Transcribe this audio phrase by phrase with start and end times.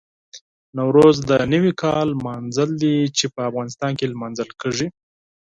[0.77, 4.87] نوروز د نوي کال لمانځل دي چې په افغانستان کې لمانځل کېږي.